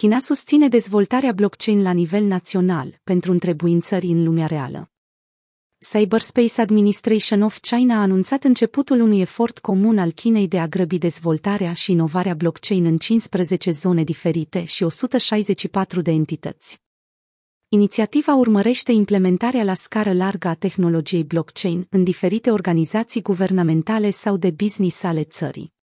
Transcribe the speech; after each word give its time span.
China 0.00 0.18
susține 0.18 0.68
dezvoltarea 0.68 1.32
blockchain 1.32 1.82
la 1.82 1.92
nivel 1.92 2.24
național 2.24 3.00
pentru 3.04 3.32
întrebuințări 3.32 4.06
în 4.06 4.24
lumea 4.24 4.46
reală. 4.46 4.90
Cyberspace 5.78 6.60
Administration 6.60 7.42
of 7.42 7.58
China 7.60 7.96
a 7.96 8.00
anunțat 8.00 8.44
începutul 8.44 9.00
unui 9.00 9.20
efort 9.20 9.58
comun 9.58 9.98
al 9.98 10.10
Chinei 10.10 10.48
de 10.48 10.58
a 10.58 10.66
grăbi 10.66 10.98
dezvoltarea 10.98 11.72
și 11.72 11.90
inovarea 11.90 12.34
blockchain 12.34 12.84
în 12.84 12.98
15 12.98 13.70
zone 13.70 14.04
diferite 14.04 14.64
și 14.64 14.82
164 14.82 16.00
de 16.00 16.10
entități. 16.10 16.80
Inițiativa 17.68 18.34
urmărește 18.34 18.92
implementarea 18.92 19.64
la 19.64 19.74
scară 19.74 20.12
largă 20.12 20.48
a 20.48 20.54
tehnologiei 20.54 21.24
blockchain 21.24 21.86
în 21.90 22.04
diferite 22.04 22.50
organizații 22.50 23.22
guvernamentale 23.22 24.10
sau 24.10 24.36
de 24.36 24.50
business 24.50 25.02
ale 25.02 25.24
țării. 25.24 25.76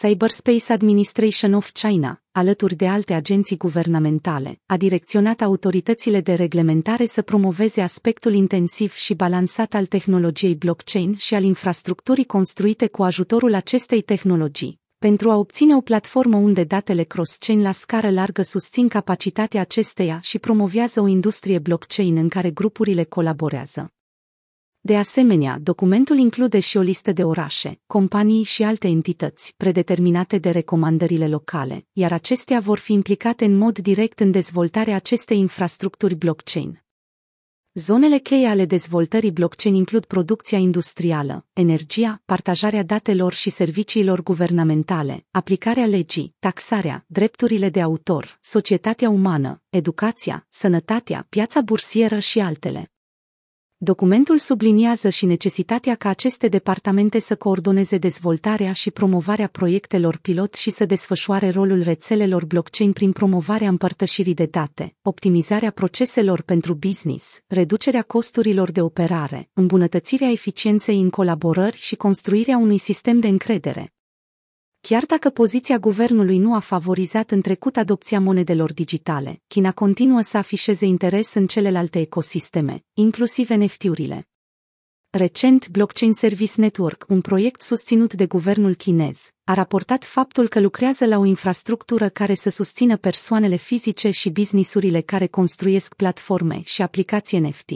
Cyberspace 0.00 0.72
Administration 0.72 1.52
of 1.52 1.70
China, 1.70 2.22
alături 2.32 2.74
de 2.74 2.86
alte 2.86 3.12
agenții 3.14 3.56
guvernamentale, 3.56 4.60
a 4.66 4.76
direcționat 4.76 5.40
autoritățile 5.40 6.20
de 6.20 6.34
reglementare 6.34 7.06
să 7.06 7.22
promoveze 7.22 7.80
aspectul 7.80 8.32
intensiv 8.32 8.92
și 8.92 9.14
balansat 9.14 9.74
al 9.74 9.86
tehnologiei 9.86 10.54
blockchain 10.54 11.16
și 11.16 11.34
al 11.34 11.42
infrastructurii 11.42 12.24
construite 12.24 12.86
cu 12.86 13.02
ajutorul 13.02 13.54
acestei 13.54 14.02
tehnologii. 14.02 14.80
Pentru 14.98 15.30
a 15.30 15.36
obține 15.36 15.76
o 15.76 15.80
platformă 15.80 16.36
unde 16.36 16.64
datele 16.64 17.02
cross-chain 17.02 17.62
la 17.62 17.72
scară 17.72 18.10
largă 18.10 18.42
susțin 18.42 18.88
capacitatea 18.88 19.60
acesteia 19.60 20.18
și 20.22 20.38
promovează 20.38 21.00
o 21.00 21.06
industrie 21.06 21.58
blockchain 21.58 22.16
în 22.16 22.28
care 22.28 22.50
grupurile 22.50 23.04
colaborează. 23.04 23.93
De 24.86 24.96
asemenea, 24.96 25.58
documentul 25.62 26.18
include 26.18 26.60
și 26.60 26.76
o 26.76 26.80
listă 26.80 27.12
de 27.12 27.24
orașe, 27.24 27.80
companii 27.86 28.42
și 28.42 28.62
alte 28.62 28.88
entități, 28.88 29.54
predeterminate 29.56 30.38
de 30.38 30.50
recomandările 30.50 31.28
locale, 31.28 31.86
iar 31.92 32.12
acestea 32.12 32.60
vor 32.60 32.78
fi 32.78 32.92
implicate 32.92 33.44
în 33.44 33.56
mod 33.56 33.78
direct 33.78 34.20
în 34.20 34.30
dezvoltarea 34.30 34.94
acestei 34.94 35.38
infrastructuri 35.38 36.14
blockchain. 36.14 36.82
Zonele 37.72 38.18
cheie 38.18 38.46
ale 38.46 38.64
dezvoltării 38.64 39.30
blockchain 39.30 39.74
includ 39.74 40.04
producția 40.04 40.58
industrială, 40.58 41.46
energia, 41.52 42.22
partajarea 42.24 42.82
datelor 42.82 43.32
și 43.32 43.50
serviciilor 43.50 44.22
guvernamentale, 44.22 45.26
aplicarea 45.30 45.86
legii, 45.86 46.34
taxarea, 46.38 47.04
drepturile 47.06 47.68
de 47.68 47.80
autor, 47.80 48.38
societatea 48.40 49.08
umană, 49.08 49.62
educația, 49.68 50.46
sănătatea, 50.48 51.26
piața 51.28 51.60
bursieră 51.60 52.18
și 52.18 52.40
altele. 52.40 52.93
Documentul 53.76 54.38
subliniază 54.38 55.08
și 55.08 55.26
necesitatea 55.26 55.94
ca 55.94 56.08
aceste 56.08 56.48
departamente 56.48 57.18
să 57.18 57.36
coordoneze 57.36 57.98
dezvoltarea 57.98 58.72
și 58.72 58.90
promovarea 58.90 59.46
proiectelor 59.46 60.16
pilot 60.16 60.54
și 60.54 60.70
să 60.70 60.84
desfășoare 60.84 61.50
rolul 61.50 61.82
rețelelor 61.82 62.44
blockchain 62.44 62.92
prin 62.92 63.12
promovarea 63.12 63.68
împărtășirii 63.68 64.34
de 64.34 64.46
date, 64.46 64.96
optimizarea 65.02 65.70
proceselor 65.70 66.42
pentru 66.42 66.74
business, 66.74 67.40
reducerea 67.46 68.02
costurilor 68.02 68.70
de 68.70 68.80
operare, 68.80 69.50
îmbunătățirea 69.52 70.30
eficienței 70.30 71.00
în 71.00 71.10
colaborări 71.10 71.76
și 71.76 71.96
construirea 71.96 72.56
unui 72.56 72.78
sistem 72.78 73.20
de 73.20 73.28
încredere. 73.28 73.93
Chiar 74.88 75.04
dacă 75.04 75.30
poziția 75.30 75.78
guvernului 75.78 76.38
nu 76.38 76.54
a 76.54 76.58
favorizat 76.58 77.30
în 77.30 77.40
trecut 77.40 77.76
adopția 77.76 78.20
monedelor 78.20 78.72
digitale, 78.72 79.42
China 79.46 79.72
continuă 79.72 80.20
să 80.20 80.36
afișeze 80.36 80.86
interes 80.86 81.34
în 81.34 81.46
celelalte 81.46 82.00
ecosisteme, 82.00 82.84
inclusiv 82.92 83.48
NFT-urile. 83.48 84.28
Recent, 85.10 85.68
Blockchain 85.68 86.12
Service 86.12 86.60
Network, 86.60 87.04
un 87.08 87.20
proiect 87.20 87.62
susținut 87.62 88.14
de 88.14 88.26
guvernul 88.26 88.74
chinez, 88.74 89.30
a 89.44 89.54
raportat 89.54 90.04
faptul 90.04 90.48
că 90.48 90.60
lucrează 90.60 91.06
la 91.06 91.18
o 91.18 91.24
infrastructură 91.24 92.08
care 92.08 92.34
să 92.34 92.50
susțină 92.50 92.96
persoanele 92.96 93.56
fizice 93.56 94.10
și 94.10 94.30
businessurile 94.30 95.00
care 95.00 95.26
construiesc 95.26 95.94
platforme 95.94 96.60
și 96.64 96.82
aplicații 96.82 97.38
NFT. 97.38 97.70